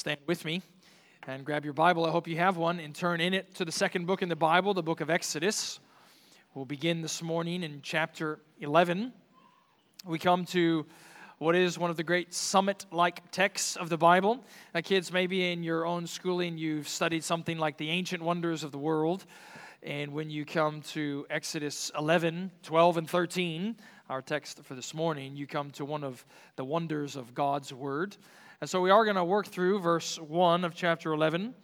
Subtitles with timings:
[0.00, 0.62] Stand with me
[1.26, 2.06] and grab your Bible.
[2.06, 4.34] I hope you have one and turn in it to the second book in the
[4.34, 5.78] Bible, the book of Exodus.
[6.54, 9.12] We'll begin this morning in chapter 11.
[10.06, 10.86] We come to
[11.36, 14.42] what is one of the great summit like texts of the Bible.
[14.74, 18.72] Now, kids, maybe in your own schooling you've studied something like the ancient wonders of
[18.72, 19.26] the world.
[19.82, 23.76] And when you come to Exodus 11, 12, and 13,
[24.08, 26.24] our text for this morning, you come to one of
[26.56, 28.16] the wonders of God's Word.
[28.60, 31.54] And so we are going to work through verse 1 of chapter 11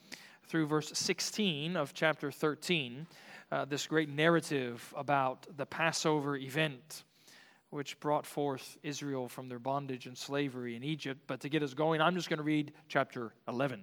[0.46, 3.06] through verse 16 of chapter 13,
[3.52, 7.04] uh, this great narrative about the Passover event,
[7.68, 11.20] which brought forth Israel from their bondage and slavery in Egypt.
[11.26, 13.82] But to get us going, I'm just going to read chapter 11,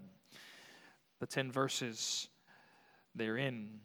[1.20, 2.30] the 10 verses
[3.14, 3.80] therein.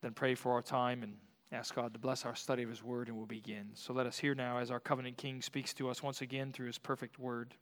[0.00, 1.14] Then pray for our time and
[1.52, 3.70] ask God to bless our study of His Word, and we'll begin.
[3.74, 6.68] So let us hear now as our covenant King speaks to us once again through
[6.68, 7.54] His perfect Word.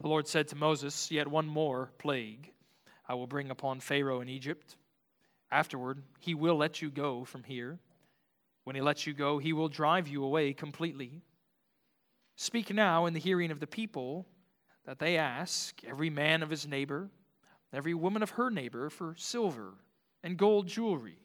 [0.00, 2.52] The Lord said to Moses, Yet one more plague
[3.06, 4.76] I will bring upon Pharaoh in Egypt.
[5.50, 7.78] Afterward, he will let you go from here.
[8.64, 11.22] When he lets you go, he will drive you away completely.
[12.36, 14.26] Speak now in the hearing of the people
[14.84, 17.10] that they ask every man of his neighbor,
[17.72, 19.74] every woman of her neighbor, for silver
[20.22, 21.18] and gold jewelry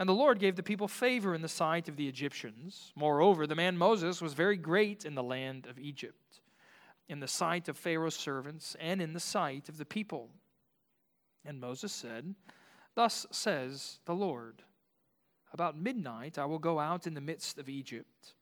[0.00, 2.90] and the Lord gave the people favor in the sight of the Egyptians.
[2.96, 6.40] Moreover, the man Moses was very great in the land of Egypt,
[7.10, 10.30] in the sight of Pharaoh's servants, and in the sight of the people.
[11.44, 12.34] And Moses said,
[12.94, 14.62] Thus says the Lord
[15.52, 18.32] About midnight I will go out in the midst of Egypt,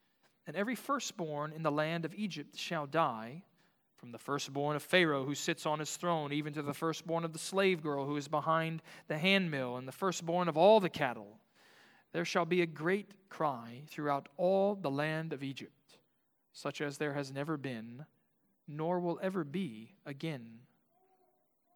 [0.47, 3.43] and every firstborn in the land of Egypt shall die.
[3.97, 7.33] From the firstborn of Pharaoh who sits on his throne, even to the firstborn of
[7.33, 11.41] the slave girl who is behind the handmill, and the firstborn of all the cattle
[12.13, 15.99] there shall be a great cry throughout all the land of Egypt,
[16.53, 18.05] such as there has never been,
[18.67, 20.61] nor will ever be again.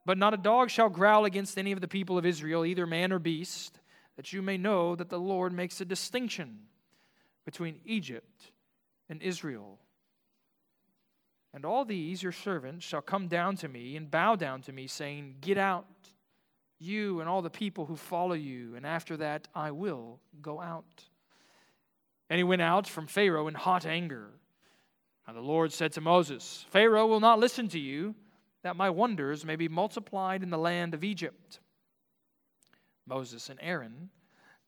[0.05, 3.13] But not a dog shall growl against any of the people of Israel, either man
[3.13, 3.79] or beast,
[4.17, 6.61] that you may know that the Lord makes a distinction
[7.45, 8.51] between Egypt
[9.09, 9.79] and Israel.
[11.55, 14.87] And all these your servants shall come down to me and bow down to me,
[14.87, 15.87] saying, Get out
[16.83, 21.05] you and all the people who follow you, and after that I will go out.
[22.29, 24.31] And he went out from Pharaoh in hot anger.
[25.27, 28.15] And the Lord said to Moses, Pharaoh will not listen to you,
[28.63, 31.61] that my wonders may be multiplied in the land of Egypt.
[33.07, 34.11] Moses and Aaron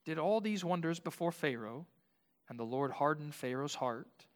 [0.04, 1.86] did all these wonders before Pharaoh,
[2.48, 4.26] and the Lord hardened Pharaoh's heart,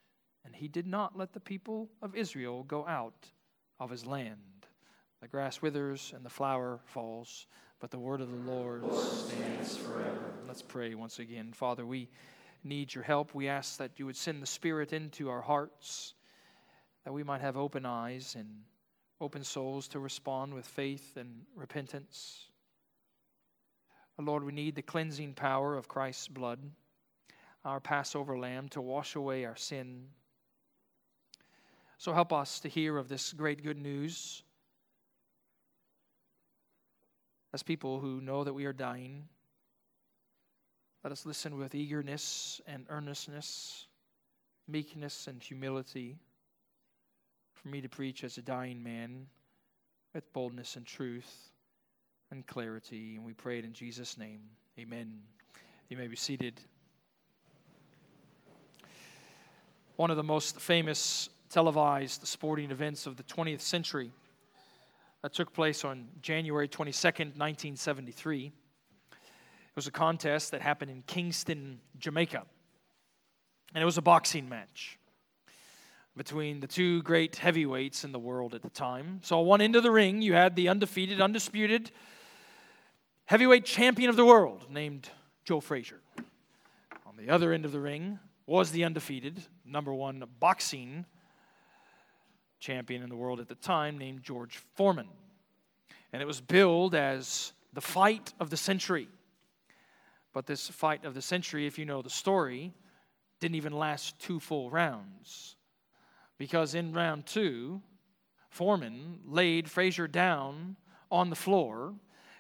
[0.45, 3.31] and he did not let the people of Israel go out
[3.79, 4.67] of his land.
[5.21, 7.47] The grass withers and the flower falls
[7.81, 10.33] but the word of the Lord stands forever.
[10.47, 11.53] Let's pray once again.
[11.53, 12.09] Father, we
[12.65, 13.35] need your help.
[13.35, 16.15] We ask that you would send the Spirit into our hearts,
[17.05, 18.49] that we might have open eyes and
[19.21, 22.49] open souls to respond with faith and repentance.
[24.21, 26.59] Lord, we need the cleansing power of Christ's blood,
[27.65, 30.09] our Passover lamb, to wash away our sin.
[31.99, 34.43] So help us to hear of this great good news
[37.53, 39.29] as people who know that we are dying.
[41.03, 43.87] Let us listen with eagerness and earnestness,
[44.67, 46.19] meekness and humility,
[47.55, 49.27] for me to preach as a dying man
[50.15, 51.51] with boldness and truth
[52.31, 53.15] and clarity.
[53.17, 54.41] And we pray it in Jesus' name.
[54.79, 55.21] Amen.
[55.89, 56.61] You may be seated.
[59.97, 64.13] One of the most famous televised sporting events of the 20th century
[65.23, 68.47] that took place on January 22nd, 1973.
[68.47, 68.53] It
[69.75, 72.45] was a contest that happened in Kingston, Jamaica.
[73.75, 74.99] And it was a boxing match
[76.17, 79.21] between the two great heavyweights in the world at the time.
[79.23, 81.91] So, on one end of the ring, you had the undefeated, undisputed
[83.27, 85.11] heavyweight champion of the world named
[85.45, 86.01] Joe Frazier.
[87.07, 91.05] On the other end of the ring was the undefeated, number one boxing
[92.59, 95.09] champion in the world at the time named George Foreman.
[96.13, 99.09] And it was billed as the fight of the century.
[100.33, 102.73] But this fight of the century, if you know the story,
[103.41, 105.57] didn't even last two full rounds.
[106.39, 107.83] Because in round two,
[108.51, 110.77] Foreman laid Frazier down
[111.11, 111.95] on the floor,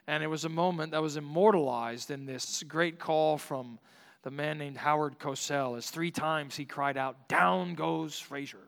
[0.06, 3.78] and it was a moment that was immortalized in this great call from
[4.22, 8.58] the man named Howard Cosell as three times he cried out, Down goes Frazier.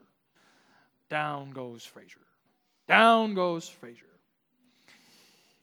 [1.11, 2.21] Down goes Frazier.
[2.89, 4.07] Down goes Frazier.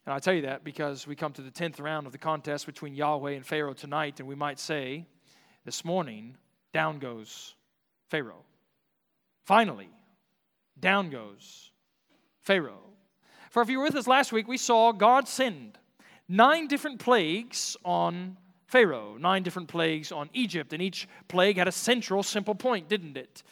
[0.05, 2.65] And I tell you that because we come to the 10th round of the contest
[2.65, 5.05] between Yahweh and Pharaoh tonight, and we might say
[5.65, 6.37] this morning,
[6.73, 7.55] down goes
[8.09, 8.45] Pharaoh.
[9.45, 9.89] Finally,
[10.79, 11.71] down goes
[12.41, 12.83] Pharaoh.
[13.49, 15.77] For if you were with us last week, we saw God send
[16.27, 21.71] nine different plagues on Pharaoh, nine different plagues on Egypt, and each plague had a
[21.71, 23.43] central, simple point, didn't it?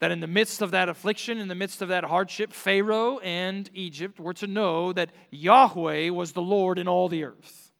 [0.00, 3.68] That in the midst of that affliction, in the midst of that hardship, Pharaoh and
[3.74, 7.72] Egypt were to know that Yahweh was the Lord in all the earth.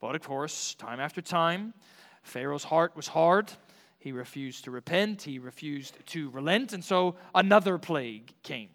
[0.00, 1.74] But of course, time after time,
[2.22, 3.52] Pharaoh's heart was hard.
[3.98, 8.70] He refused to repent, he refused to relent, and so another plague came.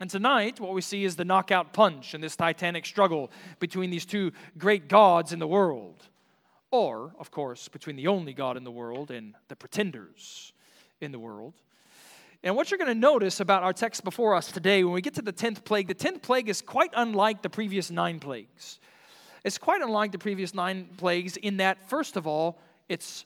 [0.00, 4.06] And tonight, what we see is the knockout punch in this titanic struggle between these
[4.06, 6.04] two great gods in the world.
[6.70, 10.52] Or, of course, between the only God in the world and the pretenders
[11.00, 11.54] in the world.
[12.42, 15.14] And what you're going to notice about our text before us today, when we get
[15.14, 18.78] to the 10th plague, the 10th plague is quite unlike the previous nine plagues.
[19.44, 22.58] It's quite unlike the previous nine plagues in that, first of all,
[22.88, 23.24] it's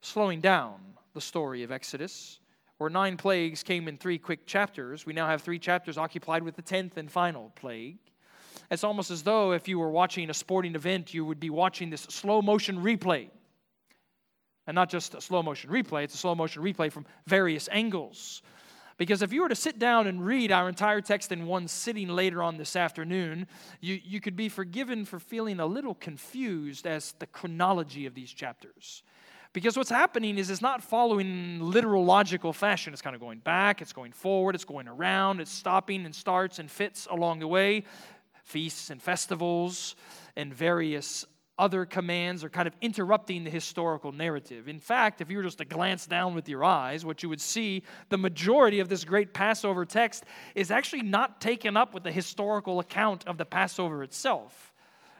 [0.00, 0.80] slowing down
[1.14, 2.40] the story of Exodus
[2.78, 6.56] where nine plagues came in three quick chapters, we now have three chapters occupied with
[6.56, 7.98] the tenth and final plague.
[8.70, 11.90] It's almost as though if you were watching a sporting event, you would be watching
[11.90, 13.28] this slow motion replay.
[14.66, 18.42] And not just a slow motion replay, it's a slow motion replay from various angles.
[18.98, 22.08] Because if you were to sit down and read our entire text in one sitting
[22.08, 23.46] later on this afternoon,
[23.80, 28.32] you, you could be forgiven for feeling a little confused as the chronology of these
[28.32, 29.02] chapters.
[29.52, 32.92] Because what's happening is it's not following literal logical fashion.
[32.92, 36.58] It's kind of going back, it's going forward, it's going around, it's stopping and starts
[36.58, 37.84] and fits along the way.
[38.44, 39.96] Feasts and festivals
[40.36, 41.24] and various
[41.58, 44.68] other commands are kind of interrupting the historical narrative.
[44.68, 47.40] In fact, if you were just to glance down with your eyes, what you would
[47.40, 50.24] see the majority of this great Passover text
[50.54, 54.74] is actually not taken up with the historical account of the Passover itself.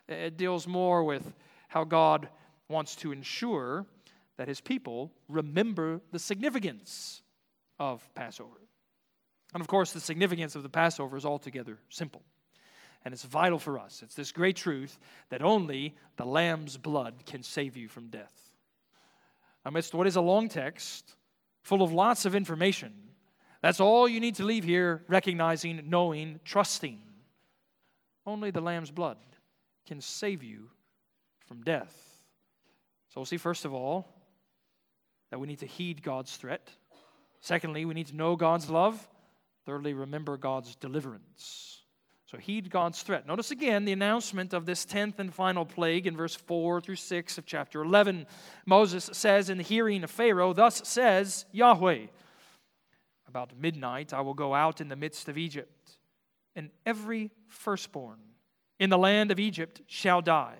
[0.09, 1.35] It deals more with
[1.69, 2.29] how God
[2.69, 3.87] wants to ensure
[4.37, 7.23] that his people remember the significance
[7.79, 8.61] of Passover.
[9.55, 12.23] And of course, the significance of the Passover is altogether simple.
[13.07, 14.03] And it's vital for us.
[14.03, 14.99] It's this great truth
[15.29, 18.35] that only the Lamb's blood can save you from death.
[19.65, 21.15] Amidst what is a long text,
[21.63, 22.93] full of lots of information,
[23.63, 26.99] that's all you need to leave here recognizing, knowing, trusting.
[28.27, 29.19] Only the Lamb's blood
[29.87, 30.69] can save you
[31.47, 31.95] from death.
[33.11, 34.05] So we'll see, first of all,
[35.31, 36.71] that we need to heed God's threat.
[37.41, 39.01] Secondly, we need to know God's love.
[39.65, 41.86] Thirdly, remember God's deliverance.
[42.27, 43.25] So heed God's threat.
[43.25, 47.39] Notice again the announcement of this 10th and final plague in verse 4 through 6
[47.39, 48.27] of chapter 11.
[48.67, 52.07] Moses says in the hearing of Pharaoh, Thus says Yahweh,
[53.29, 55.99] About midnight I will go out in the midst of Egypt,
[56.57, 58.19] and every firstborn
[58.81, 60.59] in the land of Egypt shall die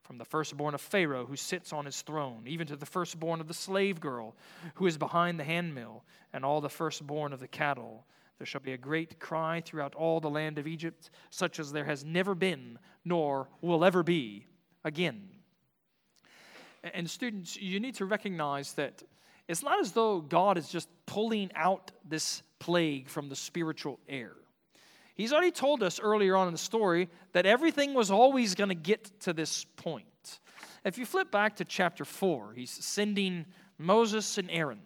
[0.00, 3.48] from the firstborn of Pharaoh who sits on his throne, even to the firstborn of
[3.48, 4.34] the slave girl
[4.76, 8.06] who is behind the handmill, and all the firstborn of the cattle.
[8.38, 11.84] There shall be a great cry throughout all the land of Egypt, such as there
[11.84, 14.46] has never been, nor will ever be
[14.84, 15.28] again.
[16.94, 19.02] And students, you need to recognize that
[19.48, 24.32] it's not as though God is just pulling out this plague from the spiritual air.
[25.14, 28.74] He's already told us earlier on in the story that everything was always going to
[28.74, 30.04] get to this point.
[30.84, 33.46] If you flip back to chapter 4, he's sending
[33.78, 34.80] Moses and Aaron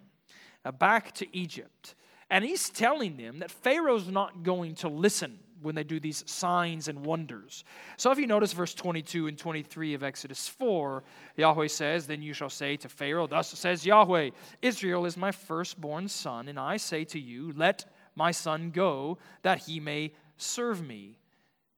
[0.63, 1.95] uh, back to Egypt.
[2.31, 6.87] And he's telling them that Pharaoh's not going to listen when they do these signs
[6.87, 7.65] and wonders.
[7.97, 11.03] So if you notice verse 22 and 23 of Exodus 4,
[11.35, 16.07] Yahweh says, Then you shall say to Pharaoh, Thus says Yahweh, Israel is my firstborn
[16.07, 21.19] son, and I say to you, Let my son go, that he may serve me.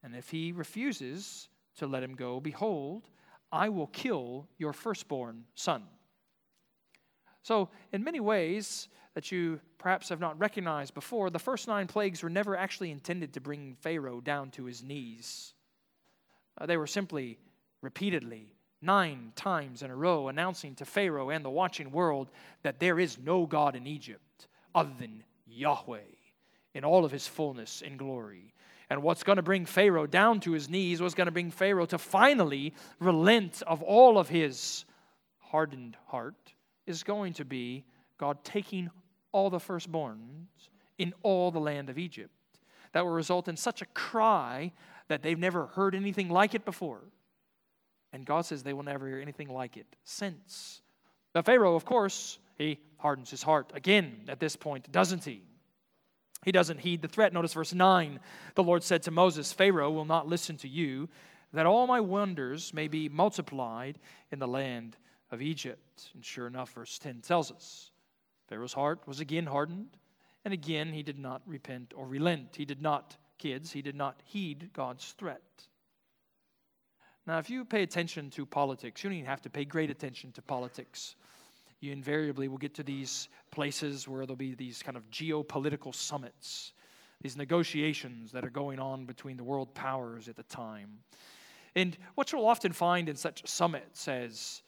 [0.04, 3.10] And if he refuses to let him go, behold,
[3.52, 5.84] I will kill your firstborn son.
[7.44, 12.24] So, in many ways that you perhaps have not recognized before, the first nine plagues
[12.24, 15.54] were never actually intended to bring Pharaoh down to his knees.
[16.58, 17.38] Uh, they were simply
[17.82, 22.32] repeatedly, nine times in a row, announcing to Pharaoh and the watching world
[22.64, 26.00] that there is no God in Egypt other than Yahweh
[26.74, 28.54] in all of his fullness and glory.
[28.90, 31.86] And what's going to bring Pharaoh down to his knees, what's going to bring Pharaoh
[31.88, 34.86] to finally relent of all of his
[35.40, 36.54] hardened heart,
[36.86, 37.86] is going to be
[38.18, 38.90] God taking
[39.32, 42.32] all the firstborns in all the land of Egypt.
[42.94, 44.72] That will result in such a cry
[45.08, 47.02] that they've never heard anything like it before.
[48.12, 50.82] And God says they will never hear anything like it since.
[51.34, 55.42] But Pharaoh, of course, he hardens his heart again at this point, doesn't he?
[56.46, 57.34] He doesn't heed the threat.
[57.34, 58.20] Notice verse 9.
[58.56, 61.10] The Lord said to Moses, Pharaoh will not listen to you,
[61.54, 63.98] that all my wonders may be multiplied
[64.32, 64.98] in the land
[65.34, 66.12] of Egypt.
[66.14, 67.92] And sure enough, verse 10 tells us
[68.48, 69.98] Pharaoh's heart was again hardened,
[70.46, 72.56] And again, he did not repent or relent.
[72.56, 75.42] He did not, kids, he did not heed God's threat.
[77.26, 80.34] Now, if you pay attention to politics, you don't even have to pay great attention
[80.34, 81.16] to politics.
[81.80, 86.74] You invariably will get to these places where there'll be these kind of geopolitical summits,
[87.22, 91.00] these negotiations that are going on between the world powers at the time.
[91.76, 94.62] And what you'll often find in such summits, as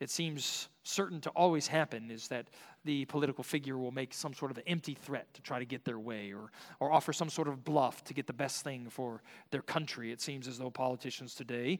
[0.00, 2.48] it seems certain to always happen, is that
[2.84, 5.98] the political figure will make some sort of empty threat to try to get their
[5.98, 9.60] way or, or offer some sort of bluff to get the best thing for their
[9.60, 10.10] country.
[10.10, 11.78] It seems as though politicians today,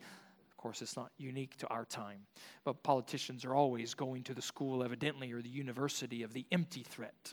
[0.50, 2.20] of course, it's not unique to our time,
[2.64, 6.82] but politicians are always going to the school, evidently, or the university of the empty
[6.82, 7.32] threat.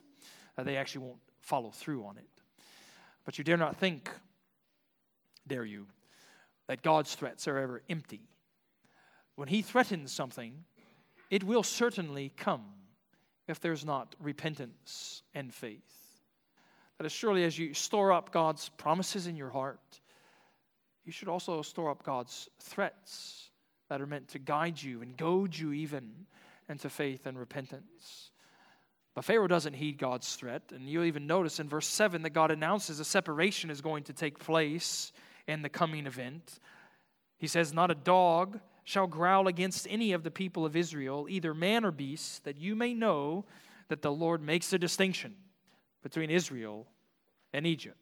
[0.57, 2.29] Uh, they actually won't follow through on it.
[3.25, 4.09] But you dare not think,
[5.45, 5.87] dare you,
[6.67, 8.29] that God's threats are ever empty.
[9.35, 10.63] When He threatens something,
[11.29, 12.65] it will certainly come
[13.47, 15.81] if there's not repentance and faith.
[16.97, 19.99] That as surely as you store up God's promises in your heart,
[21.05, 23.49] you should also store up God's threats
[23.89, 26.11] that are meant to guide you and goad you even
[26.67, 28.31] into faith and repentance.
[29.15, 32.51] But Pharaoh doesn't heed God's threat, and you'll even notice in verse 7 that God
[32.51, 35.11] announces a separation is going to take place
[35.47, 36.59] in the coming event.
[37.37, 41.53] He says, Not a dog shall growl against any of the people of Israel, either
[41.53, 43.43] man or beast, that you may know
[43.89, 45.35] that the Lord makes a distinction
[46.03, 46.87] between Israel
[47.51, 47.97] and Egypt.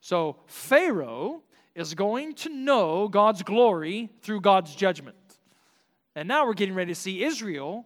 [0.00, 1.42] So Pharaoh
[1.74, 5.16] is going to know God's glory through God's judgment.
[6.14, 7.84] And now we're getting ready to see Israel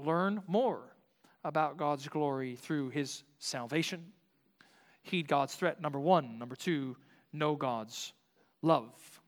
[0.00, 0.80] learn more
[1.44, 4.04] about God's glory through his salvation.
[5.04, 6.40] Heed God's threat, number one.
[6.40, 6.96] Number two,
[7.32, 8.14] know God's
[8.62, 9.19] love.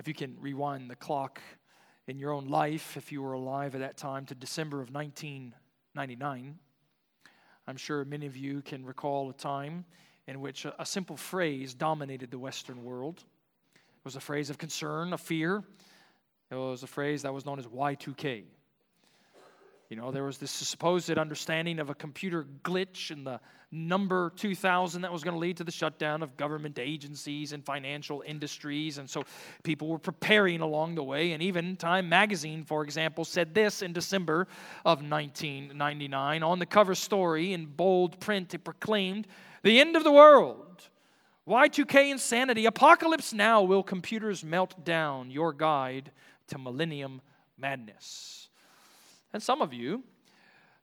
[0.00, 1.42] If you can rewind the clock
[2.06, 6.58] in your own life, if you were alive at that time, to December of 1999,
[7.66, 9.84] I'm sure many of you can recall a time
[10.26, 13.24] in which a, simple phrase dominated the Western world.
[13.74, 15.62] It was a phrase of concern, of fear.
[16.50, 18.44] It was a phrase that was known as Y2K.
[19.90, 23.40] You know, there was this supposed understanding of a computer glitch in the
[23.72, 28.22] number 2000 that was going to lead to the shutdown of government agencies and financial
[28.24, 28.98] industries.
[28.98, 29.24] And so
[29.64, 31.32] people were preparing along the way.
[31.32, 34.46] And even Time magazine, for example, said this in December
[34.84, 36.44] of 1999.
[36.44, 39.26] On the cover story in bold print, it proclaimed,
[39.64, 40.88] The end of the world.
[41.48, 42.66] Y2K insanity.
[42.66, 43.62] Apocalypse now.
[43.62, 45.32] Will computers melt down?
[45.32, 46.12] Your guide
[46.46, 47.20] to millennium
[47.58, 48.49] madness.
[49.32, 50.02] And some of you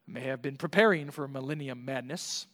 [0.08, 2.48] may have been preparing for millennium madness.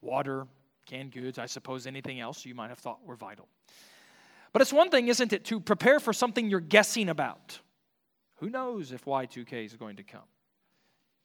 [0.00, 0.46] Water,
[0.86, 3.48] canned goods, I suppose anything else you might have thought were vital.
[4.52, 7.58] But it's one thing, isn't it, to prepare for something you're guessing about?
[8.36, 10.28] Who knows if Y2K is going to come?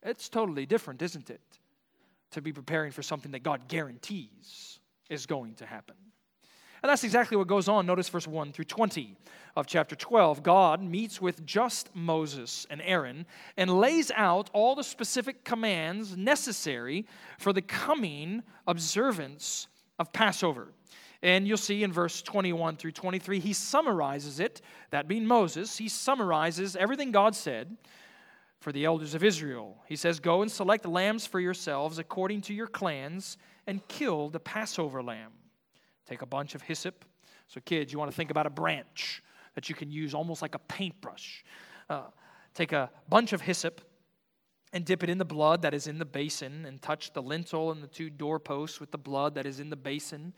[0.02, 1.42] It's totally different, isn't it?
[2.32, 5.96] To be preparing for something that God guarantees is going to happen.
[6.82, 7.86] And that's exactly what goes on.
[7.86, 9.16] Notice verse 1 through 20
[9.56, 10.44] of chapter 12.
[10.44, 13.26] God meets with just Moses and Aaron
[13.58, 17.06] and lays out all the specific commands necessary
[17.38, 19.68] for the coming observance
[19.98, 20.74] of Passover.
[21.22, 25.90] And you'll see in verse 21 through 23, he summarizes it, that being Moses, he
[25.90, 27.76] summarizes everything God said
[28.62, 29.78] for the elders of Israel.
[29.86, 34.40] He says, Go and select lambs for yourselves according to your clans and kill the
[34.40, 35.32] Passover lamb.
[36.10, 37.06] Take a bunch of hyssop.
[37.48, 39.22] So, kids, you want to think about a branch
[39.54, 41.44] that you can use almost like a paintbrush.
[41.88, 42.06] Uh,
[42.56, 43.82] take a bunch of hyssop
[44.74, 47.72] and dip it in the blood that is in the basin, and touch the lintel
[47.72, 50.34] and the two doorposts with the blood that is in the basin.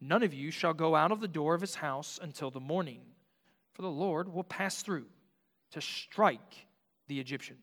[0.00, 3.00] None of you shall go out of the door of his house until the morning,
[3.74, 5.06] for the Lord will pass through
[5.72, 6.66] to strike
[7.08, 7.60] the Egyptians.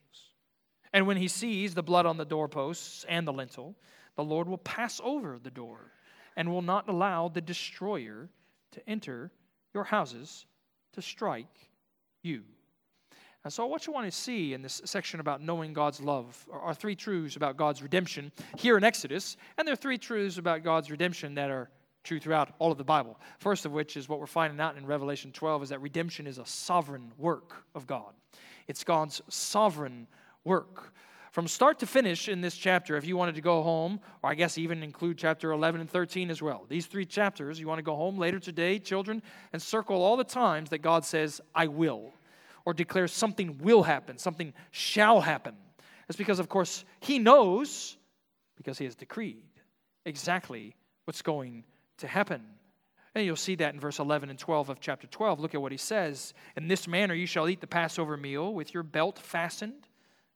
[0.93, 3.75] And when he sees the blood on the doorposts and the lintel,
[4.15, 5.91] the Lord will pass over the door
[6.35, 8.29] and will not allow the destroyer
[8.71, 9.31] to enter
[9.73, 10.45] your houses
[10.93, 11.69] to strike
[12.21, 12.43] you.
[13.43, 16.73] And so, what you want to see in this section about knowing God's love are
[16.73, 20.89] three truths about God's redemption here in Exodus, and there are three truths about God's
[20.89, 21.69] redemption that are
[22.03, 23.19] true throughout all of the Bible.
[23.39, 26.37] First of which is what we're finding out in Revelation 12 is that redemption is
[26.37, 28.13] a sovereign work of God.
[28.67, 30.07] It's God's sovereign
[30.45, 30.93] work
[31.33, 34.35] from start to finish in this chapter, if you wanted to go home, or I
[34.35, 37.83] guess even include chapter 11 and 13 as well, these three chapters, you want to
[37.83, 42.13] go home later today, children, and circle all the times that God says, I will,
[42.65, 45.55] or declares something will happen, something shall happen.
[46.07, 47.97] That's because, of course, He knows,
[48.55, 49.41] because He has decreed
[50.05, 50.75] exactly
[51.05, 51.63] what's going
[51.97, 52.43] to happen.
[53.15, 55.39] And you'll see that in verse 11 and 12 of chapter 12.
[55.39, 56.35] Look at what he says.
[56.55, 59.87] In this manner you shall eat the Passover meal with your belt fastened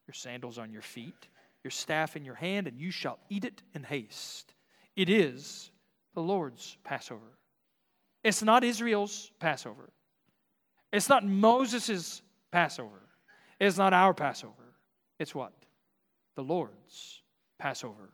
[0.08, 1.28] your sandals on your feet,
[1.64, 4.54] your staff in your hand, and you shall eat it in haste.
[4.96, 5.70] It is
[6.14, 7.38] the Lord's Passover.
[8.24, 9.90] It's not Israel's Passover.
[10.92, 12.22] It's not Moses'
[12.52, 13.02] Passover.
[13.60, 14.74] It's not our Passover.
[15.20, 15.54] It's what?
[16.36, 17.22] The Lord's
[17.60, 18.14] Passover.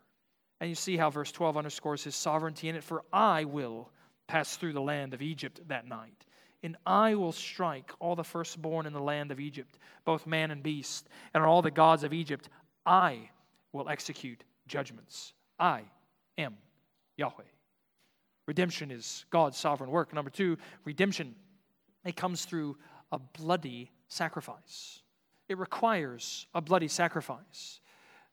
[0.60, 2.84] And you see how verse 12 underscores his sovereignty in it.
[2.84, 3.92] For I will
[4.28, 6.26] pass through the land of Egypt that night,
[6.64, 10.64] and I will strike all the firstborn in the land of Egypt, both man and
[10.64, 12.50] beast, and on all the gods of Egypt.
[12.86, 13.30] I
[13.74, 15.34] will execute judgments.
[15.60, 15.82] I
[16.38, 16.56] am
[17.18, 17.44] Yahweh.
[18.46, 20.14] Redemption is God's sovereign work.
[20.14, 21.36] Number two, redemption,
[22.06, 22.78] it comes through
[23.12, 25.02] a bloody sacrifice.
[25.50, 27.82] It requires a bloody sacrifice.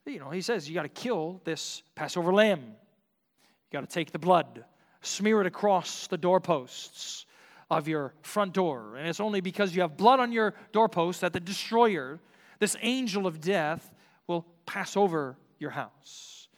[0.06, 2.60] You know, he says you got to kill this Passover lamb.
[2.60, 4.64] You got to take the blood,
[5.02, 7.26] smear it across the doorposts
[7.70, 8.96] of your front door.
[8.96, 12.18] And it's only because you have blood on your doorpost that the destroyer,
[12.58, 13.94] this angel of death,
[14.26, 16.48] will pass over your house.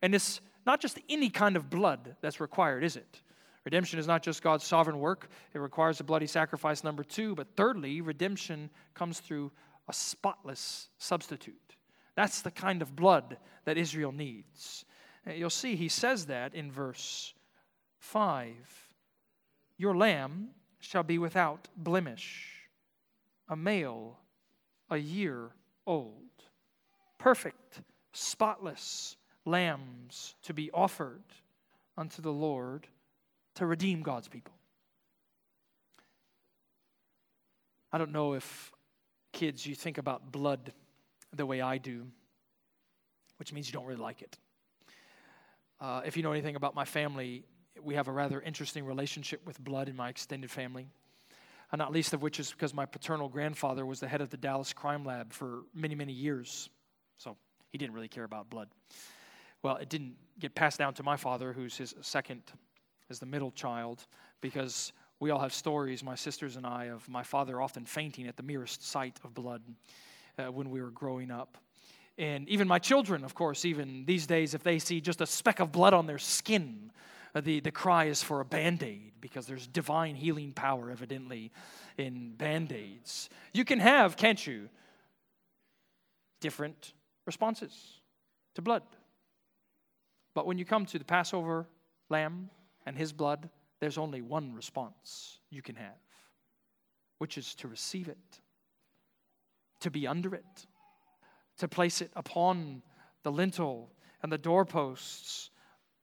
[0.00, 3.20] And it's not just any kind of blood that's required, is it?
[3.64, 7.34] Redemption is not just God's sovereign work, it requires a bloody sacrifice, number two.
[7.34, 9.52] But thirdly, redemption comes through
[9.88, 11.76] a spotless substitute.
[12.14, 14.84] That's the kind of blood that Israel needs.
[15.26, 17.32] You'll see he says that in verse
[17.98, 18.83] 5
[19.76, 22.68] Your lamb shall be without blemish,
[23.48, 24.18] a male,
[24.90, 25.50] a year
[25.86, 26.14] old.
[27.18, 27.80] Perfect,
[28.12, 31.24] spotless lambs to be offered
[31.96, 32.86] unto the Lord
[33.54, 34.54] to redeem God's people.
[37.92, 38.72] I don't know if
[39.32, 40.72] kids you think about blood
[41.32, 42.06] the way I do,
[43.36, 44.36] which means you don't really like it.
[45.80, 47.44] Uh, if you know anything about my family,
[47.82, 50.86] we have a rather interesting relationship with blood in my extended family.
[51.72, 54.36] Uh, not least of which is because my paternal grandfather was the head of the
[54.36, 56.68] Dallas Crime Lab for many, many years.
[57.18, 57.36] So
[57.70, 58.68] he didn't really care about blood.
[59.62, 62.42] Well, it didn't get passed down to my father, who's his second,
[63.10, 64.06] as the middle child,
[64.40, 68.36] because we all have stories, my sisters and I, of my father often fainting at
[68.36, 69.62] the merest sight of blood
[70.38, 71.56] uh, when we were growing up.
[72.18, 75.60] And even my children, of course, even these days, if they see just a speck
[75.60, 76.92] of blood on their skin,
[77.34, 81.50] Uh, the, the cry is for a band aid because there's divine healing power, evidently,
[81.98, 83.28] in band aids.
[83.52, 84.68] You can have, can't you,
[86.40, 86.92] different
[87.26, 88.00] responses
[88.54, 88.82] to blood.
[90.34, 91.66] But when you come to the Passover
[92.08, 92.50] lamb
[92.86, 93.48] and his blood,
[93.80, 95.98] there's only one response you can have,
[97.18, 98.40] which is to receive it
[99.84, 100.66] to be under it,
[101.58, 102.82] to place it upon
[103.22, 103.90] the lintel
[104.22, 105.50] and the doorposts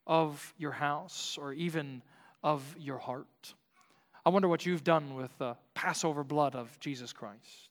[0.08, 2.02] of your house or even
[2.44, 3.54] of your heart.
[4.26, 7.70] I wonder what you've done with the Passover blood of Jesus Christ.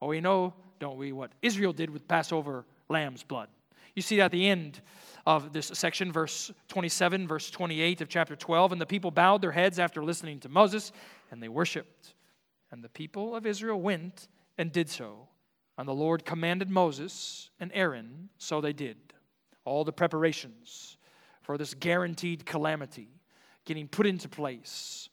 [0.00, 3.48] Well, we know, don't we, what Israel did with Passover lamb's blood.
[3.94, 4.80] You see at the end
[5.26, 8.72] of this section, verse 27, verse 28 of chapter 12.
[8.72, 10.92] And the people bowed their heads after listening to Moses,
[11.30, 12.14] and they worshiped.
[12.70, 15.28] And the people of Israel went and did so.
[15.76, 18.96] And the Lord commanded Moses and Aaron, so they did.
[19.64, 20.96] All the preparations
[21.42, 23.08] for this guaranteed calamity
[23.64, 25.08] getting put into place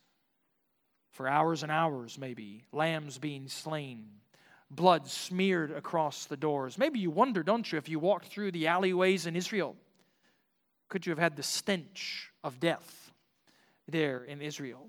[1.11, 4.05] for hours and hours, maybe, lambs being slain,
[4.71, 6.77] blood smeared across the doors.
[6.77, 9.75] Maybe you wonder, don't you, if you walked through the alleyways in Israel,
[10.87, 13.11] could you have had the stench of death
[13.87, 14.87] there in Israel?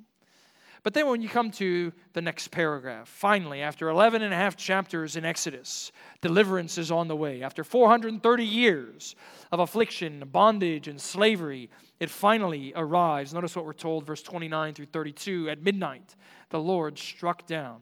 [0.82, 4.56] But then when you come to the next paragraph, finally, after 11 and a half
[4.56, 7.42] chapters in Exodus, deliverance is on the way.
[7.42, 9.14] After 430 years
[9.52, 13.34] of affliction, bondage, and slavery, it finally arrives.
[13.34, 15.50] Notice what we're told, verse 29 through 32.
[15.50, 16.16] At midnight,
[16.48, 17.80] the Lord struck down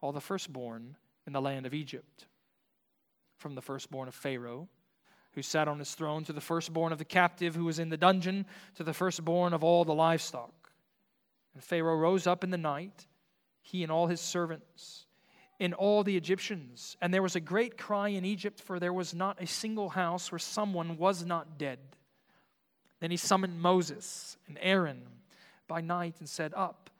[0.00, 2.26] all the firstborn in the land of Egypt,
[3.38, 4.68] from the firstborn of Pharaoh
[5.32, 7.96] who sat on his throne, to the firstborn of the captive who was in the
[7.96, 10.67] dungeon, to the firstborn of all the livestock.
[11.58, 13.08] And Pharaoh rose up in the night,
[13.62, 15.06] he and all his servants,
[15.58, 16.96] and all the Egyptians.
[17.00, 20.30] And there was a great cry in Egypt, for there was not a single house
[20.30, 21.80] where someone was not dead.
[23.00, 25.02] Then he summoned Moses and Aaron
[25.66, 26.90] by night and said, Up,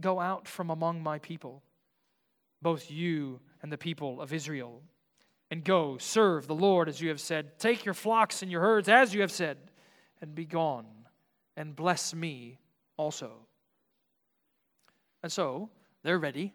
[0.00, 1.62] go out from among my people,
[2.62, 4.80] both you and the people of Israel,
[5.50, 7.58] and go serve the Lord as you have said.
[7.58, 9.58] Take your flocks and your herds as you have said,
[10.22, 10.86] and be gone,
[11.54, 12.56] and bless me
[12.96, 13.45] also.
[15.26, 15.70] And so
[16.04, 16.54] they're ready.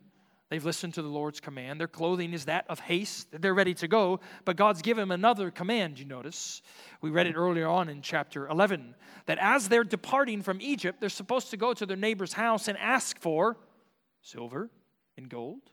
[0.50, 1.78] They've listened to the Lord's command.
[1.78, 3.28] Their clothing is that of haste.
[3.34, 4.22] They're ready to go.
[4.46, 6.62] But God's given them another command, you notice.
[7.02, 11.10] We read it earlier on in chapter 11 that as they're departing from Egypt, they're
[11.10, 13.58] supposed to go to their neighbor's house and ask for
[14.22, 14.70] silver
[15.18, 15.64] and gold.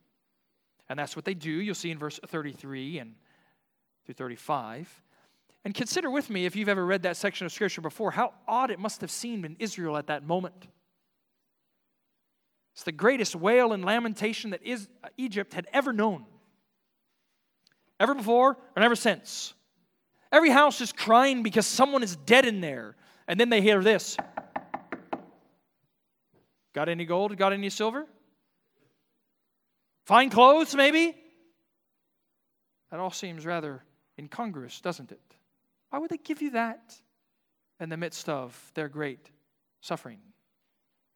[0.89, 1.53] And that's what they do.
[1.53, 3.15] You'll see in verse 33 and
[4.07, 5.05] through 35.
[5.65, 8.73] And consider with me, if you've ever read that section of Scripture before, how odd
[8.73, 10.67] it must have seemed in Israel at that moment.
[12.79, 16.25] It's the greatest wail and lamentation that uh, Egypt had ever known.
[17.99, 19.53] Ever before and ever since.
[20.31, 22.95] Every house is crying because someone is dead in there.
[23.27, 24.17] And then they hear this
[26.73, 27.37] Got any gold?
[27.37, 28.07] Got any silver?
[30.07, 31.17] Fine clothes, maybe?
[32.93, 33.83] That all seems rather
[34.17, 35.35] incongruous, doesn't it?
[35.91, 36.95] Why would they give you that
[37.81, 39.33] in the midst of their great
[39.81, 40.21] suffering?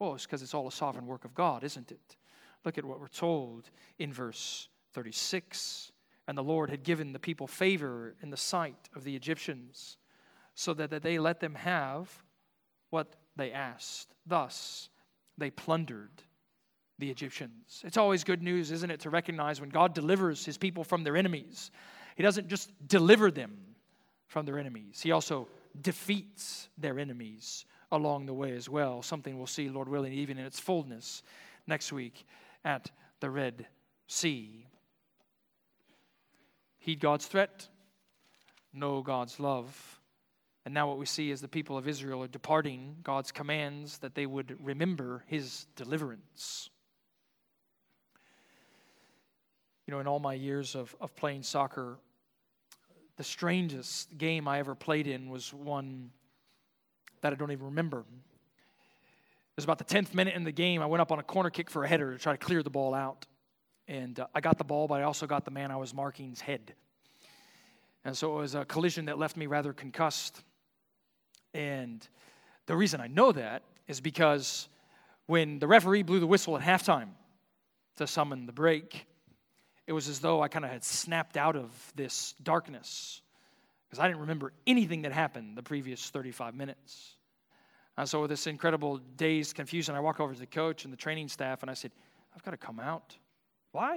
[0.02, 2.16] Well, it's because it's all a sovereign work of God, isn't it?
[2.64, 5.92] Look at what we're told in verse 36.
[6.26, 9.98] And the Lord had given the people favor in the sight of the Egyptians,
[10.56, 12.10] so that they let them have
[12.90, 14.12] what they asked.
[14.26, 14.88] Thus,
[15.38, 16.10] they plundered
[16.98, 17.82] the Egyptians.
[17.84, 21.16] It's always good news, isn't it, to recognize when God delivers his people from their
[21.16, 21.70] enemies.
[22.16, 23.56] He doesn't just deliver them
[24.26, 25.46] from their enemies, he also
[25.80, 29.02] defeats their enemies along the way as well.
[29.02, 31.22] Something we'll see, Lord willing, even in its fullness
[31.66, 32.26] next week
[32.64, 33.66] at the Red
[34.08, 34.66] Sea.
[36.78, 37.68] Heed God's threat,
[38.72, 40.00] know God's love.
[40.64, 44.14] And now, what we see is the people of Israel are departing God's commands that
[44.14, 46.70] they would remember his deliverance.
[49.86, 51.98] You know, in all my years of, of playing soccer,
[53.16, 56.10] the strangest game I ever played in was one
[57.22, 58.00] that I don't even remember.
[58.00, 60.82] It was about the 10th minute in the game.
[60.82, 62.70] I went up on a corner kick for a header to try to clear the
[62.70, 63.26] ball out.
[63.88, 66.40] And uh, I got the ball, but I also got the man I was marking's
[66.40, 66.74] head.
[68.04, 70.42] And so it was a collision that left me rather concussed.
[71.54, 72.06] And
[72.66, 74.68] the reason I know that is because
[75.26, 77.10] when the referee blew the whistle at halftime
[77.96, 79.06] to summon the break,
[79.86, 83.20] it was as though I kind of had snapped out of this darkness
[83.92, 87.16] because I didn't remember anything that happened the previous 35 minutes.
[87.98, 90.96] And so, with this incredible day's confusion, I walk over to the coach and the
[90.96, 91.90] training staff and I said,
[92.34, 93.14] I've got to come out.
[93.72, 93.96] Why?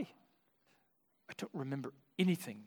[1.30, 2.58] I don't remember anything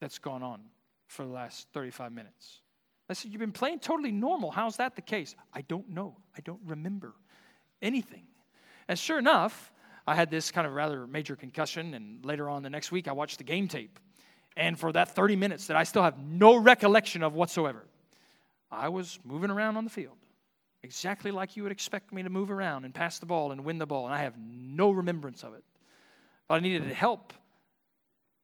[0.00, 0.62] that's gone on
[1.08, 2.62] for the last 35 minutes.
[3.10, 4.50] I said, You've been playing totally normal.
[4.50, 5.36] How's that the case?
[5.52, 6.16] I don't know.
[6.34, 7.12] I don't remember
[7.82, 8.22] anything.
[8.88, 9.70] And sure enough,
[10.06, 13.12] I had this kind of rather major concussion, and later on the next week, I
[13.12, 14.00] watched the game tape.
[14.56, 17.84] And for that 30 minutes that I still have no recollection of whatsoever,
[18.70, 20.16] I was moving around on the field
[20.82, 23.78] exactly like you would expect me to move around and pass the ball and win
[23.78, 25.64] the ball, and I have no remembrance of it.
[26.48, 27.32] But I needed help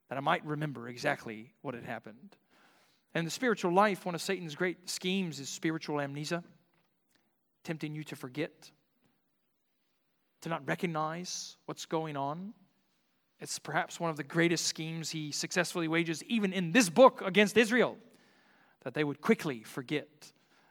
[0.08, 2.36] that I might remember exactly what had happened.
[3.14, 6.44] And the spiritual life, one of Satan's great schemes is spiritual amnesia,
[7.64, 8.70] tempting you to forget,
[10.42, 12.54] to not recognize what's going on.
[13.40, 17.56] It's perhaps one of the greatest schemes he successfully wages, even in this book against
[17.56, 17.96] Israel,
[18.82, 20.08] that they would quickly forget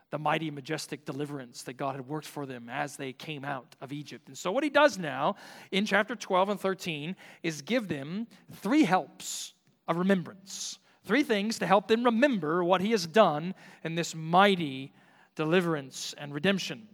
[0.10, 3.92] the mighty, majestic deliverance that God had worked for them as they came out of
[3.92, 4.28] Egypt.
[4.28, 5.36] And so, what he does now
[5.72, 9.54] in chapter 12 and 13 is give them three helps
[9.88, 13.54] of remembrance, three things to help them remember what he has done
[13.84, 14.94] in this mighty
[15.36, 16.88] deliverance and redemption.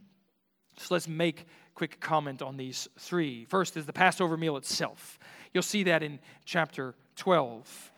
[0.77, 3.45] So, let's make quick comment on these three.
[3.45, 5.19] First is the Passover meal itself.
[5.53, 7.91] You'll see that in chapter 12.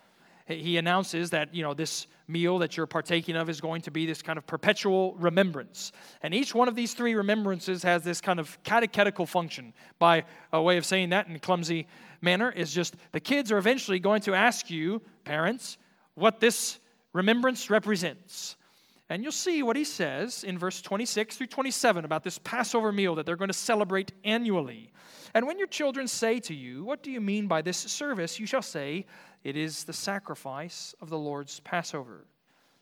[0.47, 4.05] He announces that, you know, this meal that you're partaking of is going to be
[4.05, 5.91] this kind of perpetual remembrance.
[6.21, 9.73] And each one of these three remembrances has this kind of catechetical function.
[9.97, 11.88] By a way of saying that in clumsy
[12.21, 15.77] manner, is just the kids are eventually going to ask you, parents,
[16.13, 16.79] what this
[17.13, 18.55] remembrance represents.
[19.09, 23.15] And you'll see what he says in verse 26 through 27 about this Passover meal
[23.15, 24.91] that they're going to celebrate annually.
[25.35, 28.39] And when your children say to you, What do you mean by this service?
[28.39, 29.05] you shall say,
[29.43, 32.25] It is the sacrifice of the Lord's Passover.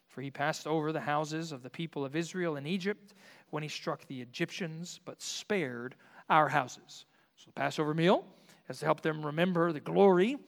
[0.08, 3.16] For he passed over the houses of the people of Israel in Egypt
[3.50, 5.96] when he struck the Egyptians, but spared
[6.30, 7.06] our houses.
[7.36, 8.24] So the Passover meal
[8.68, 10.40] has to help them remember the glory and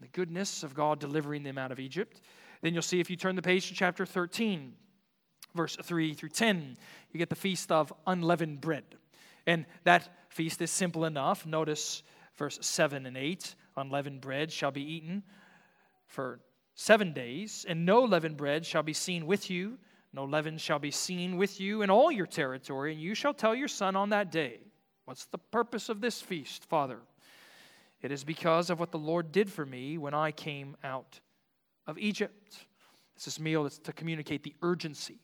[0.00, 2.20] the goodness of God delivering them out of Egypt.
[2.60, 4.74] Then you'll see if you turn the page to chapter 13
[5.54, 6.76] verse 3 through 10,
[7.12, 8.84] you get the feast of unleavened bread.
[9.46, 11.46] And that feast is simple enough.
[11.46, 12.02] Notice
[12.36, 15.22] verse 7 and 8 unleavened bread shall be eaten
[16.06, 16.40] for
[16.74, 19.78] seven days, and no leavened bread shall be seen with you.
[20.12, 23.54] No leaven shall be seen with you in all your territory, and you shall tell
[23.54, 24.60] your son on that day.
[25.04, 26.98] What's the purpose of this feast, Father?
[28.00, 31.20] It is because of what the Lord did for me when I came out
[31.86, 32.66] of Egypt.
[33.16, 35.18] It's this meal that's to communicate the urgency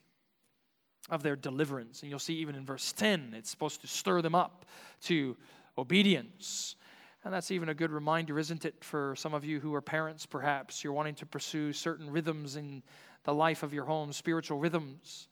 [1.09, 2.01] of their deliverance.
[2.01, 4.65] And you'll see even in verse 10, it's supposed to stir them up
[5.03, 5.37] to
[5.77, 6.75] obedience.
[7.23, 10.25] And that's even a good reminder, isn't it, for some of you who are parents,
[10.25, 10.83] perhaps?
[10.83, 12.83] You're wanting to pursue certain rhythms in
[13.23, 15.27] the life of your home, spiritual rhythms.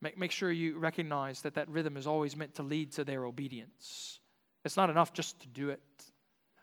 [0.00, 3.24] Make, make sure you recognize that that rhythm is always meant to lead to their
[3.24, 4.20] obedience.
[4.64, 5.80] It's not enough just to do it.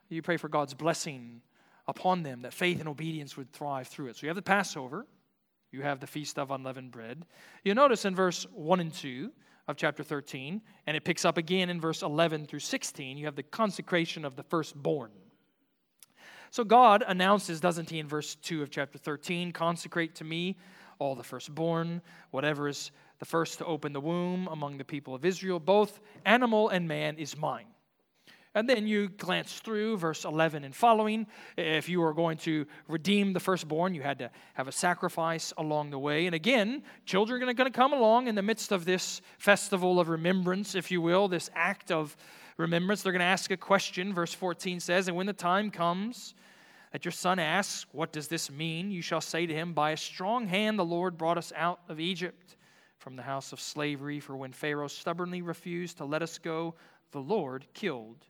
[0.09, 1.41] You pray for God's blessing
[1.87, 4.17] upon them, that faith and obedience would thrive through it.
[4.17, 5.07] So you have the Passover,
[5.73, 7.25] you have the Feast of Unleavened Bread.
[7.63, 9.31] You notice in verse 1 and 2
[9.67, 13.35] of chapter 13, and it picks up again in verse 11 through 16, you have
[13.35, 15.11] the consecration of the firstborn.
[16.51, 20.57] So God announces, doesn't he, in verse 2 of chapter 13, consecrate to me
[20.99, 25.25] all the firstborn, whatever is the first to open the womb among the people of
[25.25, 27.65] Israel, both animal and man is mine.
[28.55, 31.25] And then you glance through verse 11 and following.
[31.57, 35.89] If you were going to redeem the firstborn, you had to have a sacrifice along
[35.89, 36.27] the way.
[36.27, 40.07] And again, children are going to come along in the midst of this festival of
[40.07, 42.15] remembrance, if you will, this act of
[42.57, 43.01] remembrance.
[43.01, 44.13] They're going to ask a question.
[44.13, 46.35] Verse 14 says, And when the time comes
[46.91, 48.91] that your son asks, What does this mean?
[48.91, 51.99] You shall say to him, By a strong hand the Lord brought us out of
[51.99, 52.55] Egypt
[52.99, 54.19] from the house of slavery.
[54.19, 56.75] For when Pharaoh stubbornly refused to let us go,
[57.11, 58.27] the Lord killed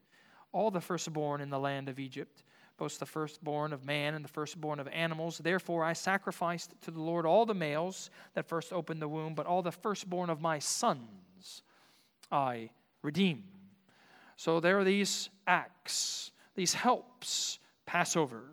[0.54, 2.44] all the firstborn in the land of Egypt,
[2.78, 5.38] both the firstborn of man and the firstborn of animals.
[5.38, 9.46] Therefore I sacrificed to the Lord all the males that first opened the womb, but
[9.46, 11.62] all the firstborn of my sons
[12.30, 12.70] I
[13.02, 13.44] redeem.
[14.36, 18.44] So there are these acts, these helps Passover,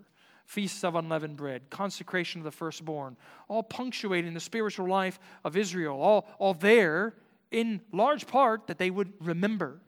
[0.46, 3.16] feasts of unleavened bread, consecration of the firstborn,
[3.48, 7.14] all punctuating the spiritual life of Israel, all, all there
[7.52, 9.80] in large part that they would remember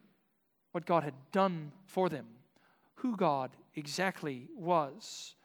[0.74, 2.26] what God had done for them,
[2.96, 5.36] who God exactly was.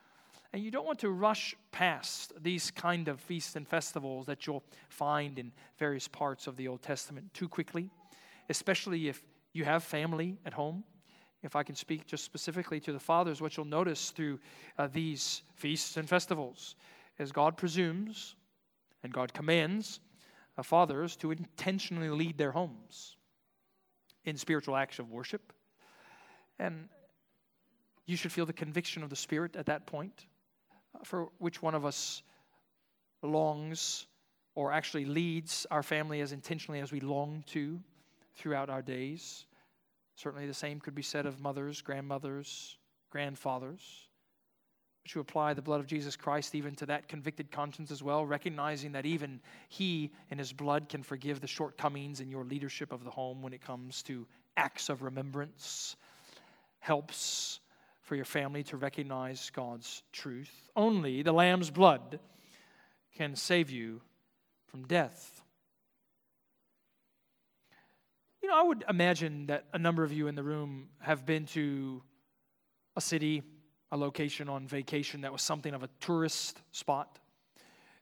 [0.52, 4.64] And you don't want to rush past these kind of feasts and festivals that you'll
[4.88, 7.90] find in various parts of the Old Testament too quickly,
[8.48, 10.82] especially if you have family at home.
[11.42, 14.40] If I can speak just specifically to the fathers, what you'll notice through
[14.78, 16.74] uh, these feasts and festivals
[17.18, 18.34] is God presumes
[19.02, 20.00] and God commands
[20.56, 23.17] uh, fathers to intentionally lead their homes
[24.28, 25.52] in spiritual acts of worship.
[26.58, 26.88] And
[28.06, 30.26] you should feel the conviction of the Spirit at that point
[30.94, 32.22] uh, for which one of us
[33.22, 34.06] longs
[34.54, 37.80] or actually leads our family as intentionally as we long to
[38.36, 39.46] throughout our days.
[40.16, 42.76] Certainly, the same could be said of mothers, grandmothers,
[43.10, 44.07] grandfathers
[45.14, 48.92] you apply the blood of Jesus Christ even to that convicted conscience as well, recognizing
[48.92, 53.10] that even He in His blood can forgive the shortcomings in your leadership of the
[53.10, 55.96] home when it comes to acts of remembrance,
[56.80, 57.60] helps
[58.02, 60.70] for your family to recognize God's truth.
[60.74, 62.18] Only the Lamb's blood
[63.14, 64.00] can save you
[64.66, 65.42] from death.
[68.42, 71.46] You know, I would imagine that a number of you in the room have been
[71.46, 72.02] to
[72.96, 73.42] a city
[73.90, 77.18] a location on vacation that was something of a tourist spot.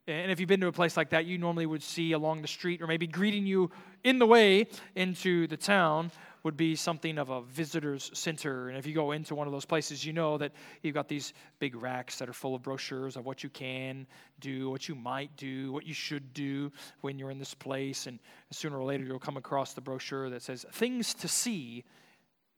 [0.09, 2.49] And if you've been to a place like that, you normally would see along the
[2.49, 3.70] street or maybe greeting you
[4.05, 6.12] in the way into the town
[6.44, 8.68] would be something of a visitor's center.
[8.68, 11.33] And if you go into one of those places, you know that you've got these
[11.59, 14.07] big racks that are full of brochures of what you can
[14.38, 16.70] do, what you might do, what you should do
[17.01, 18.07] when you're in this place.
[18.07, 18.20] And
[18.53, 21.83] sooner or later, you'll come across the brochure that says things to see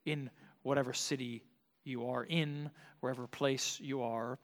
[0.04, 0.28] in
[0.64, 1.42] whatever city
[1.88, 2.70] you are in,
[3.00, 4.38] wherever place you are.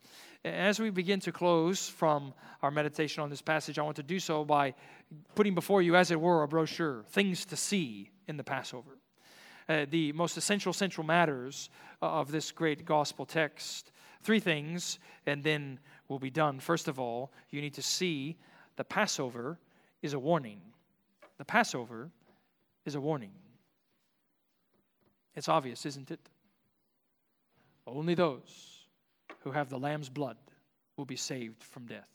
[0.44, 4.18] As we begin to close from our meditation on this passage, I want to do
[4.18, 4.74] so by
[5.34, 8.98] putting before you, as it were, a brochure, things to see in the Passover.
[9.68, 11.70] Uh, the most essential central matters
[12.02, 13.92] of this great gospel text.
[14.22, 15.78] Three things, and then
[16.08, 16.60] we'll be done.
[16.60, 18.36] First of all, you need to see
[18.76, 19.58] the Passover
[20.02, 20.60] is a warning.
[21.38, 22.10] The Passover
[22.84, 23.32] is a warning.
[25.34, 26.20] It's obvious, isn't it?
[27.86, 28.86] Only those
[29.40, 30.36] who have the Lamb's blood
[30.96, 32.08] will be saved from death.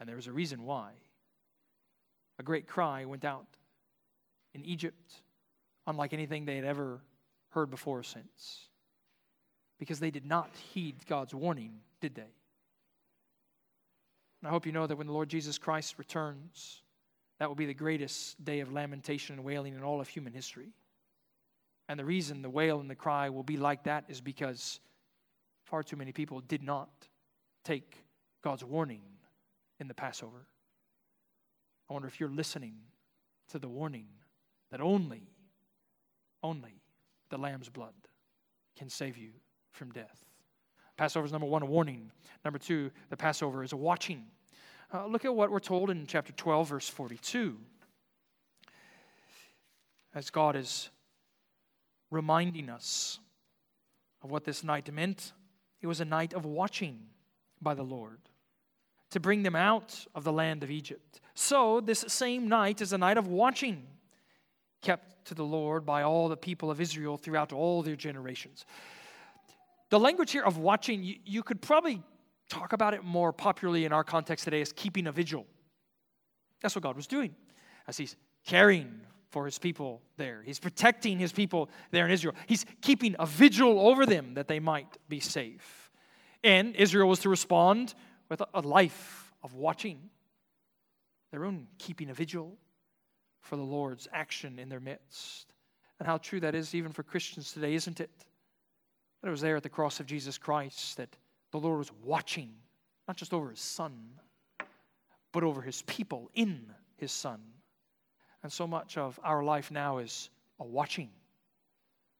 [0.00, 0.92] And there is a reason why.
[2.38, 3.46] A great cry went out
[4.54, 5.12] in Egypt,
[5.86, 7.00] unlike anything they had ever
[7.50, 8.68] heard before or since.
[9.78, 12.22] Because they did not heed God's warning, did they?
[14.40, 16.82] And I hope you know that when the Lord Jesus Christ returns,
[17.38, 20.72] that will be the greatest day of lamentation and wailing in all of human history.
[21.88, 24.80] And the reason the wail and the cry will be like that is because
[25.64, 26.88] far too many people did not
[27.64, 28.04] take
[28.42, 29.02] God's warning
[29.78, 30.46] in the Passover.
[31.88, 32.74] I wonder if you're listening
[33.48, 34.06] to the warning
[34.70, 35.22] that only,
[36.42, 36.82] only
[37.30, 37.94] the Lamb's blood
[38.76, 39.30] can save you
[39.70, 40.26] from death.
[40.96, 42.10] Passover is number one, a warning.
[42.44, 44.24] Number two, the Passover is a watching.
[44.92, 47.56] Uh, look at what we're told in chapter 12, verse 42.
[50.14, 50.90] As God is
[52.10, 53.18] reminding us
[54.22, 55.32] of what this night meant.
[55.80, 57.00] It was a night of watching
[57.60, 58.18] by the Lord
[59.10, 61.20] to bring them out of the land of Egypt.
[61.34, 63.86] So, this same night is a night of watching
[64.82, 68.64] kept to the Lord by all the people of Israel throughout all their generations.
[69.90, 72.02] The language here of watching, you, you could probably
[72.48, 75.46] talk about it more popularly in our context today as keeping a vigil.
[76.60, 77.34] That's what God was doing
[77.86, 79.00] as He's caring
[79.36, 80.42] for His people there.
[80.42, 82.34] He's protecting His people there in Israel.
[82.46, 85.90] He's keeping a vigil over them that they might be safe.
[86.42, 87.92] And Israel was to respond
[88.30, 90.00] with a life of watching,
[91.32, 92.56] their own keeping a vigil
[93.42, 95.52] for the Lord's action in their midst.
[95.98, 98.24] And how true that is even for Christians today, isn't it?
[99.20, 101.14] That it was there at the cross of Jesus Christ that
[101.50, 102.54] the Lord was watching,
[103.06, 104.12] not just over his son,
[105.30, 107.42] but over his people in his son.
[108.42, 111.10] And so much of our life now is a watching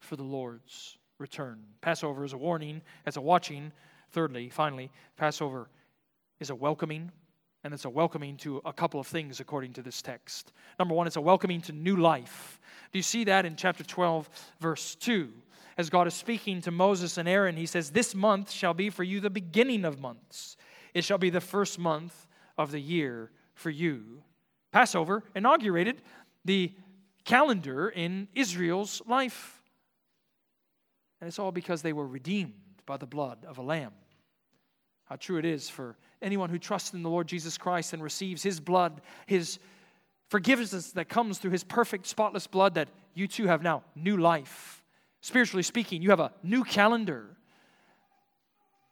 [0.01, 1.63] for the Lord's return.
[1.81, 3.73] Passover is a warning, it's a watching.
[4.11, 5.69] Thirdly, finally, Passover
[6.39, 7.11] is a welcoming,
[7.65, 10.53] and it's a welcoming to a couple of things according to this text.
[10.79, 12.61] Number one, it's a welcoming to new life.
[12.93, 14.29] Do you see that in chapter 12,
[14.61, 15.33] verse 2?
[15.79, 19.03] As God is speaking to Moses and Aaron, he says, This month shall be for
[19.03, 20.57] you the beginning of months.
[20.95, 22.27] It shall be the first month
[22.57, 24.23] of the year for you.
[24.77, 26.03] Passover inaugurated
[26.45, 26.71] the
[27.25, 29.63] calendar in Israel's life.
[31.19, 32.53] And it's all because they were redeemed
[32.85, 33.93] by the blood of a lamb.
[35.07, 38.43] How true it is for anyone who trusts in the Lord Jesus Christ and receives
[38.43, 39.59] his blood, his
[40.29, 44.83] forgiveness that comes through his perfect, spotless blood, that you too have now new life.
[45.23, 47.35] Spiritually speaking, you have a new calendar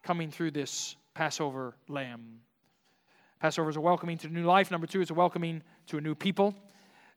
[0.03, 2.40] coming through this Passover lamb.
[3.44, 4.70] Passover is a welcoming to new life.
[4.70, 6.54] Number two is a welcoming to a new people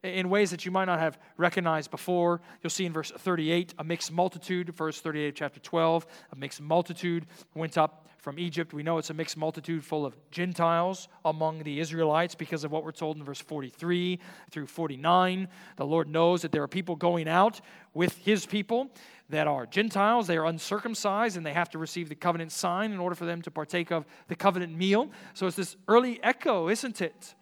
[0.04, 2.42] in ways that you might not have recognized before.
[2.62, 7.26] You'll see in verse 38 a mixed multitude, verse 38 chapter 12, a mixed multitude
[7.56, 8.74] went up from Egypt.
[8.74, 12.84] We know it's a mixed multitude full of Gentiles among the Israelites because of what
[12.84, 14.20] we're told in verse 43
[14.52, 15.48] through 49.
[15.78, 17.62] The Lord knows that there are people going out
[17.94, 18.92] with his people
[19.30, 23.00] that are Gentiles, they are uncircumcised, and they have to receive the covenant sign in
[23.00, 25.10] order for them to partake of the covenant meal.
[25.34, 27.36] So it's this early echo, isn't it?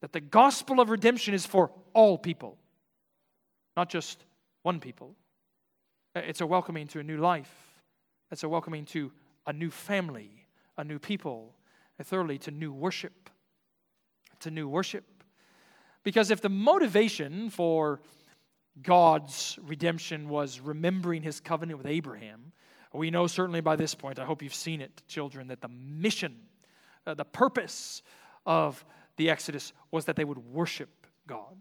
[0.00, 2.58] That the gospel of redemption is for all people,
[3.76, 4.24] not just
[4.62, 5.14] one people.
[6.14, 7.52] It's a welcoming to a new life,
[8.30, 9.10] it's a welcoming to
[9.46, 10.30] a new family,
[10.76, 11.54] a new people,
[11.98, 13.30] and thirdly, to new worship.
[14.40, 15.04] To new worship.
[16.02, 18.00] Because if the motivation for
[18.82, 22.52] God's redemption was remembering his covenant with Abraham,
[22.92, 26.36] we know certainly by this point, I hope you've seen it, children, that the mission,
[27.06, 28.02] uh, the purpose
[28.46, 28.84] of
[29.16, 31.56] the Exodus was that they would worship God.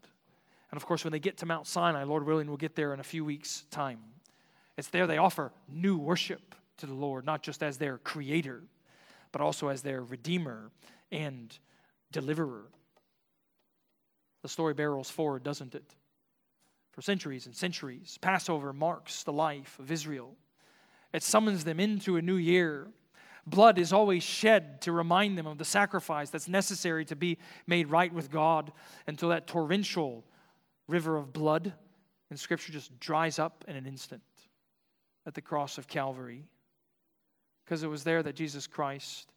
[0.72, 3.00] And of course, when they get to Mount Sinai, Lord willing, we'll get there in
[3.00, 4.00] a few weeks' time.
[4.78, 8.64] It's there they offer new worship to the Lord, not just as their creator,
[9.32, 10.72] but also as their redeemer
[11.12, 11.56] and
[12.12, 12.66] deliverer.
[14.42, 15.96] The story barrels forward, doesn't it?
[16.92, 20.36] For centuries and centuries, Passover marks the life of Israel.
[21.14, 22.88] It summons them into a new year
[23.46, 27.90] Blood is always shed to remind them of the sacrifice that's necessary to be made
[27.90, 28.72] right with God
[29.06, 30.24] until that torrential
[30.88, 31.74] river of blood
[32.32, 34.24] in Scripture just dries up in an instant
[35.26, 36.46] at the cross of Calvary.
[37.64, 39.32] Because it was there that Jesus Christ,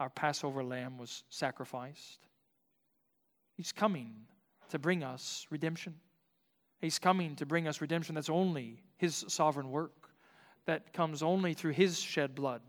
[0.00, 2.26] our Passover lamb, was sacrificed.
[3.56, 4.12] He's coming
[4.68, 5.94] to bring us redemption.
[6.80, 10.10] He's coming to bring us redemption that's only His sovereign work,
[10.66, 12.60] that comes only through His shed blood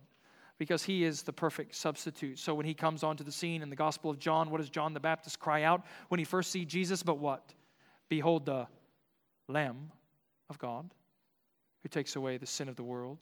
[0.57, 2.39] because he is the perfect substitute.
[2.39, 4.93] So when he comes onto the scene in the Gospel of John, what does John
[4.93, 7.03] the Baptist cry out when he first sees Jesus?
[7.03, 7.53] But what?
[8.09, 8.67] Behold the
[9.47, 9.91] Lamb
[10.49, 10.89] of God
[11.83, 13.17] who takes away the sin of the world.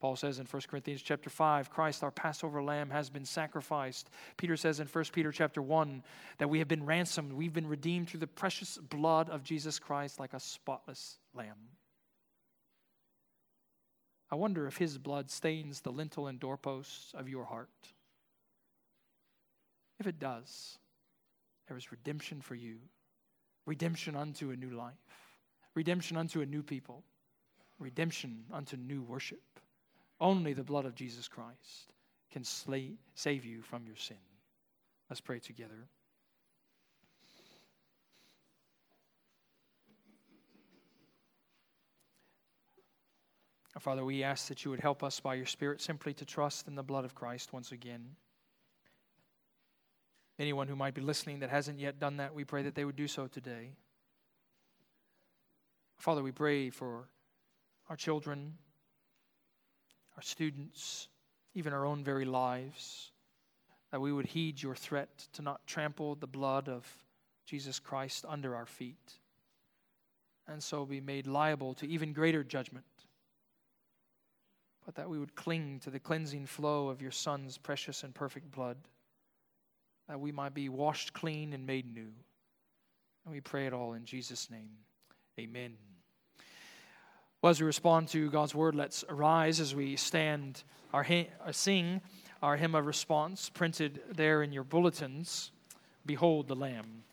[0.00, 4.10] Paul says in 1 Corinthians chapter 5, Christ, our Passover lamb, has been sacrificed.
[4.36, 6.02] Peter says in 1 Peter chapter 1
[6.38, 10.18] that we have been ransomed, we've been redeemed through the precious blood of Jesus Christ
[10.18, 11.56] like a spotless lamb.
[14.32, 17.68] I wonder if his blood stains the lintel and doorposts of your heart.
[20.00, 20.78] If it does,
[21.68, 22.78] there is redemption for you,
[23.66, 24.94] redemption unto a new life,
[25.74, 27.04] redemption unto a new people,
[27.78, 29.42] redemption unto new worship.
[30.18, 31.92] Only the blood of Jesus Christ
[32.32, 34.16] can slay, save you from your sin.
[35.10, 35.88] Let's pray together.
[43.82, 46.76] Father, we ask that you would help us by your Spirit simply to trust in
[46.76, 48.14] the blood of Christ once again.
[50.38, 52.94] Anyone who might be listening that hasn't yet done that, we pray that they would
[52.94, 53.72] do so today.
[55.98, 57.08] Father, we pray for
[57.88, 58.54] our children,
[60.16, 61.08] our students,
[61.56, 63.10] even our own very lives,
[63.90, 66.86] that we would heed your threat to not trample the blood of
[67.46, 69.18] Jesus Christ under our feet,
[70.46, 72.84] and so be made liable to even greater judgment,
[74.84, 78.50] but that we would cling to the cleansing flow of your Son's precious and perfect
[78.50, 78.76] blood,
[80.08, 82.12] that we might be washed clean and made new.
[83.24, 84.70] And we pray it all in Jesus' name.
[85.38, 85.74] Amen.
[87.40, 90.62] Well, as we respond to God's word, let's arise as we stand,
[90.92, 91.06] our
[91.44, 92.00] uh, sing
[92.42, 95.52] our hymn of response printed there in your bulletins.
[96.04, 97.04] Behold the Lamb.